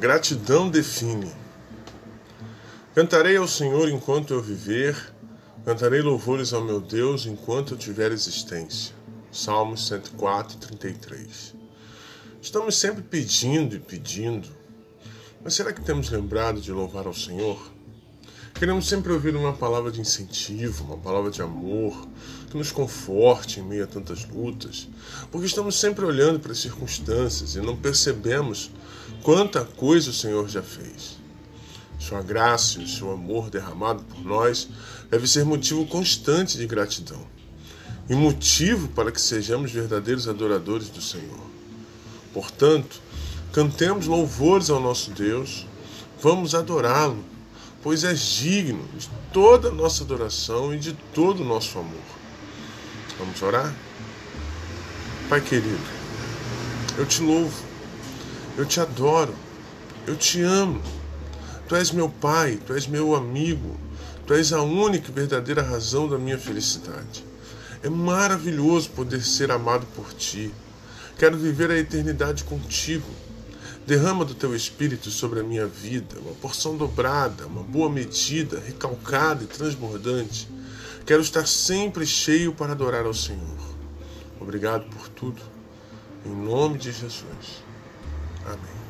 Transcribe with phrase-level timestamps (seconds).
[0.00, 1.30] Gratidão define.
[2.94, 4.96] Cantarei ao Senhor enquanto eu viver,
[5.62, 8.94] cantarei louvores ao meu Deus enquanto eu tiver existência.
[9.30, 11.54] Salmos 104, 33.
[12.40, 14.48] Estamos sempre pedindo e pedindo,
[15.44, 17.60] mas será que temos lembrado de louvar ao Senhor?
[18.60, 22.06] Queremos sempre ouvir uma palavra de incentivo, uma palavra de amor,
[22.50, 24.86] que nos conforte em meio a tantas lutas,
[25.30, 28.70] porque estamos sempre olhando para as circunstâncias e não percebemos
[29.22, 31.16] quanta coisa o Senhor já fez.
[31.98, 34.68] Sua graça e o seu amor derramado por nós
[35.10, 37.26] deve ser motivo constante de gratidão
[38.10, 41.46] e motivo para que sejamos verdadeiros adoradores do Senhor.
[42.34, 43.00] Portanto,
[43.54, 45.66] cantemos louvores ao nosso Deus,
[46.20, 47.24] vamos adorá-lo,
[47.82, 52.00] pois é digno de toda a nossa adoração e de todo o nosso amor.
[53.18, 53.74] Vamos orar?
[55.28, 55.78] Pai querido,
[56.98, 57.54] eu te louvo,
[58.58, 59.34] eu te adoro,
[60.06, 60.82] eu te amo.
[61.68, 63.78] Tu és meu Pai, tu és meu amigo,
[64.26, 67.24] tu és a única e verdadeira razão da minha felicidade.
[67.82, 70.52] É maravilhoso poder ser amado por ti.
[71.16, 73.06] Quero viver a eternidade contigo.
[73.86, 79.42] Derrama do teu espírito sobre a minha vida, uma porção dobrada, uma boa medida, recalcada
[79.42, 80.48] e transbordante.
[81.04, 83.58] Quero estar sempre cheio para adorar ao Senhor.
[84.40, 85.42] Obrigado por tudo.
[86.24, 87.64] Em nome de Jesus.
[88.44, 88.80] Amém.